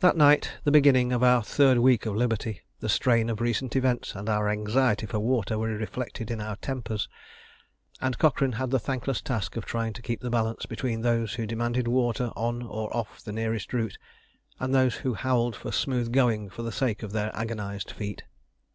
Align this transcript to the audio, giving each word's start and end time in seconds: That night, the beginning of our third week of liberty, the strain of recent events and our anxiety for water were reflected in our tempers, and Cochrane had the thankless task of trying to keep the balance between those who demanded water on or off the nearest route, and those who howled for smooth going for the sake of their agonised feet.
That 0.00 0.16
night, 0.16 0.52
the 0.64 0.70
beginning 0.70 1.12
of 1.12 1.22
our 1.22 1.42
third 1.42 1.76
week 1.80 2.06
of 2.06 2.16
liberty, 2.16 2.62
the 2.80 2.88
strain 2.88 3.28
of 3.28 3.42
recent 3.42 3.76
events 3.76 4.14
and 4.14 4.30
our 4.30 4.48
anxiety 4.48 5.04
for 5.04 5.18
water 5.18 5.58
were 5.58 5.76
reflected 5.76 6.30
in 6.30 6.40
our 6.40 6.56
tempers, 6.56 7.06
and 8.00 8.16
Cochrane 8.18 8.52
had 8.52 8.70
the 8.70 8.78
thankless 8.78 9.20
task 9.20 9.58
of 9.58 9.66
trying 9.66 9.92
to 9.92 10.00
keep 10.00 10.22
the 10.22 10.30
balance 10.30 10.64
between 10.64 11.02
those 11.02 11.34
who 11.34 11.44
demanded 11.46 11.86
water 11.86 12.30
on 12.34 12.62
or 12.62 12.90
off 12.96 13.20
the 13.22 13.30
nearest 13.32 13.74
route, 13.74 13.98
and 14.58 14.74
those 14.74 14.94
who 14.94 15.12
howled 15.12 15.54
for 15.54 15.70
smooth 15.70 16.12
going 16.14 16.48
for 16.48 16.62
the 16.62 16.72
sake 16.72 17.02
of 17.02 17.12
their 17.12 17.30
agonised 17.36 17.90
feet. 17.90 18.22